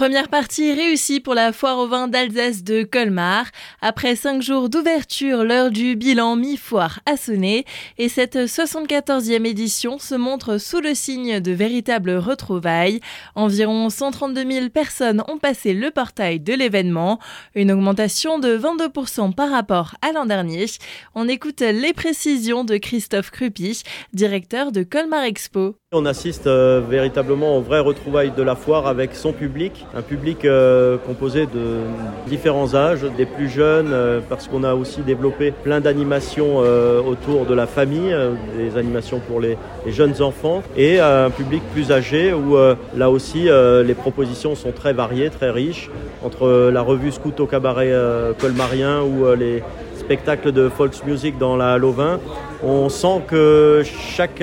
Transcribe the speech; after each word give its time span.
Première 0.00 0.28
partie 0.28 0.72
réussie 0.72 1.20
pour 1.20 1.34
la 1.34 1.52
foire 1.52 1.76
au 1.76 1.86
vin 1.86 2.08
d'Alsace 2.08 2.64
de 2.64 2.84
Colmar. 2.84 3.44
Après 3.82 4.16
cinq 4.16 4.40
jours 4.40 4.70
d'ouverture, 4.70 5.44
l'heure 5.44 5.70
du 5.70 5.94
bilan 5.94 6.36
mi-foire 6.36 7.00
a 7.04 7.18
sonné 7.18 7.66
et 7.98 8.08
cette 8.08 8.36
74e 8.36 9.44
édition 9.44 9.98
se 9.98 10.14
montre 10.14 10.56
sous 10.56 10.80
le 10.80 10.94
signe 10.94 11.40
de 11.40 11.52
véritables 11.52 12.12
retrouvailles. 12.12 13.00
Environ 13.34 13.90
132 13.90 14.50
000 14.50 14.68
personnes 14.70 15.22
ont 15.28 15.36
passé 15.36 15.74
le 15.74 15.90
portail 15.90 16.40
de 16.40 16.54
l'événement, 16.54 17.18
une 17.54 17.70
augmentation 17.70 18.38
de 18.38 18.56
22% 18.56 19.34
par 19.34 19.50
rapport 19.50 19.96
à 20.00 20.12
l'an 20.12 20.24
dernier. 20.24 20.64
On 21.14 21.28
écoute 21.28 21.60
les 21.60 21.92
précisions 21.92 22.64
de 22.64 22.78
Christophe 22.78 23.30
Crupi, 23.30 23.82
directeur 24.14 24.72
de 24.72 24.82
Colmar 24.82 25.24
Expo. 25.24 25.79
On 25.92 26.06
assiste 26.06 26.46
euh, 26.46 26.80
véritablement 26.88 27.56
aux 27.56 27.62
vraies 27.62 27.80
retrouvailles 27.80 28.30
de 28.30 28.44
la 28.44 28.54
foire 28.54 28.86
avec 28.86 29.16
son 29.16 29.32
public, 29.32 29.84
un 29.92 30.02
public 30.02 30.44
euh, 30.44 30.96
composé 31.04 31.46
de 31.46 31.78
différents 32.28 32.76
âges, 32.76 33.04
des 33.16 33.26
plus 33.26 33.48
jeunes, 33.48 33.90
euh, 33.92 34.20
parce 34.28 34.46
qu'on 34.46 34.62
a 34.62 34.74
aussi 34.74 35.00
développé 35.00 35.50
plein 35.50 35.80
d'animations 35.80 36.58
autour 36.58 37.44
de 37.44 37.54
la 37.54 37.66
famille, 37.66 38.14
des 38.56 38.76
animations 38.76 39.18
pour 39.18 39.40
les, 39.40 39.58
jeunes 39.88 40.22
enfants, 40.22 40.62
et 40.76 41.00
un 41.00 41.28
public 41.28 41.60
plus 41.72 41.90
âgé 41.90 42.32
où 42.32 42.56
là 42.96 43.10
aussi 43.10 43.48
les 43.84 43.94
propositions 43.94 44.54
sont 44.54 44.70
très 44.70 44.92
variées, 44.92 45.28
très 45.30 45.50
riches, 45.50 45.90
entre 46.24 46.70
la 46.70 46.82
revue 46.82 47.10
Scout 47.10 47.40
au 47.40 47.46
cabaret 47.46 47.92
colmarien 48.38 49.02
ou 49.02 49.34
les 49.34 49.64
spectacles 49.96 50.52
de 50.52 50.68
folk 50.68 50.92
music 51.04 51.36
dans 51.38 51.56
la 51.56 51.78
Lovin 51.78 52.20
on 52.62 52.88
sent 52.88 53.22
que 53.26 53.82
chaque 54.16 54.42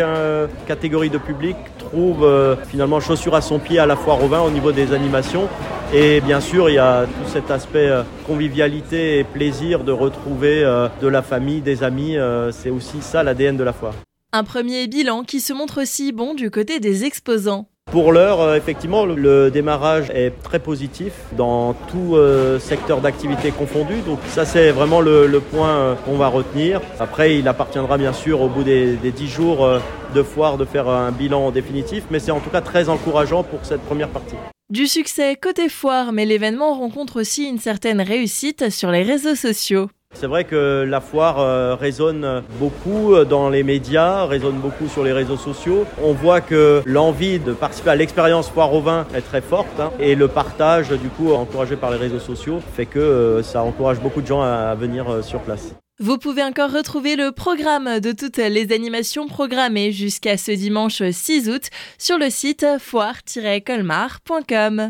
catégorie 0.67 1.09
de 1.09 1.17
public 1.17 1.55
trouve 1.87 2.23
euh, 2.23 2.55
finalement 2.67 2.99
chaussure 2.99 3.35
à 3.35 3.41
son 3.41 3.59
pied 3.59 3.79
à 3.79 3.85
la 3.85 3.95
foire 3.95 4.23
au 4.23 4.27
vin 4.27 4.41
au 4.41 4.49
niveau 4.49 4.71
des 4.71 4.93
animations. 4.93 5.47
Et 5.93 6.19
bien 6.21 6.41
sûr, 6.41 6.69
il 6.69 6.73
y 6.73 6.79
a 6.79 7.05
tout 7.05 7.29
cet 7.29 7.49
aspect 7.49 7.87
euh, 7.87 8.03
convivialité 8.25 9.19
et 9.19 9.23
plaisir 9.23 9.83
de 9.83 9.91
retrouver 9.91 10.63
euh, 10.63 10.89
de 11.01 11.07
la 11.07 11.21
famille, 11.21 11.61
des 11.61 11.83
amis. 11.83 12.17
C'est 12.51 12.69
aussi 12.69 13.01
ça 13.01 13.23
l'ADN 13.23 13.57
de 13.57 13.63
la 13.63 13.73
foire. 13.73 13.93
Un 14.33 14.43
premier 14.43 14.87
bilan 14.87 15.23
qui 15.23 15.39
se 15.39 15.53
montre 15.53 15.81
aussi 15.81 16.11
bon 16.11 16.33
du 16.33 16.51
côté 16.51 16.79
des 16.79 17.05
exposants. 17.05 17.69
Pour 17.91 18.11
l'heure, 18.11 18.41
euh, 18.41 18.55
effectivement, 18.55 19.05
le 19.05 19.49
démarrage 19.49 20.09
est 20.09 20.31
très 20.43 20.59
positif 20.59 21.13
dans 21.37 21.73
tout 21.73 22.15
euh, 22.15 22.59
secteur 22.59 22.99
d'activité 22.99 23.51
confondu. 23.51 24.01
Donc 24.05 24.19
ça, 24.27 24.43
c'est 24.43 24.71
vraiment 24.71 24.99
le, 24.99 25.39
point 25.39 25.69
euh, 25.69 25.95
qu'on 25.95 26.17
va 26.17 26.27
retenir. 26.27 26.81
Après, 26.99 27.37
il 27.37 27.47
appartiendra 27.47 27.97
bien 27.97 28.11
sûr 28.11 28.41
au 28.41 28.49
bout 28.49 28.63
des, 28.63 28.97
des 28.97 29.11
10 29.11 29.27
jours 29.29 29.69
de 30.13 30.23
foire 30.23 30.57
de 30.57 30.65
faire 30.65 30.89
un 30.89 31.11
bilan 31.11 31.51
définitif, 31.51 32.03
mais 32.11 32.19
c'est 32.19 32.31
en 32.31 32.41
tout 32.41 32.49
cas 32.49 32.61
très 32.61 32.89
encourageant 32.89 33.43
pour 33.43 33.59
cette 33.63 33.81
première 33.81 34.09
partie. 34.09 34.35
Du 34.69 34.85
succès 34.87 35.37
côté 35.41 35.69
foire, 35.69 36.11
mais 36.11 36.25
l'événement 36.25 36.73
rencontre 36.73 37.21
aussi 37.21 37.45
une 37.47 37.59
certaine 37.59 38.01
réussite 38.01 38.69
sur 38.69 38.91
les 38.91 39.03
réseaux 39.03 39.35
sociaux. 39.35 39.87
C'est 40.19 40.25
vrai 40.25 40.45
que 40.45 40.83
la 40.83 40.99
foire 40.99 41.39
euh, 41.39 41.75
résonne 41.75 42.41
beaucoup 42.59 43.13
euh, 43.13 43.23
dans 43.23 43.51
les 43.51 43.61
médias, 43.61 44.25
résonne 44.25 44.55
beaucoup 44.55 44.87
sur 44.87 45.03
les 45.03 45.13
réseaux 45.13 45.37
sociaux. 45.37 45.85
On 46.01 46.13
voit 46.13 46.41
que 46.41 46.81
l'envie 46.87 47.37
de 47.37 47.53
participer 47.53 47.91
à 47.91 47.95
l'expérience 47.95 48.49
foire 48.49 48.73
au 48.73 48.81
vin 48.81 49.05
est 49.13 49.21
très 49.21 49.41
forte 49.41 49.79
hein, 49.79 49.91
et 49.99 50.15
le 50.15 50.27
partage, 50.27 50.89
du 50.89 51.09
coup, 51.09 51.33
encouragé 51.33 51.75
par 51.75 51.91
les 51.91 51.97
réseaux 51.97 52.17
sociaux, 52.17 52.61
fait 52.75 52.87
que 52.87 52.97
euh, 52.97 53.43
ça 53.43 53.61
encourage 53.61 53.99
beaucoup 53.99 54.23
de 54.23 54.27
gens 54.27 54.41
à 54.41 54.73
venir 54.73 55.23
sur 55.23 55.39
place. 55.41 55.75
Vous 55.99 56.19
pouvez 56.19 56.43
encore 56.43 56.71
retrouver 56.71 57.15
le 57.15 57.31
programme 57.31 57.99
de 57.99 58.11
toutes 58.11 58.37
les 58.37 58.71
animations 58.71 59.27
programmées 59.27 59.91
jusqu'à 59.91 60.37
ce 60.37 60.51
dimanche 60.51 61.01
6 61.01 61.49
août 61.49 61.71
sur 61.97 62.19
le 62.19 62.29
site 62.29 62.67
foire-colmar.com. 62.79 64.85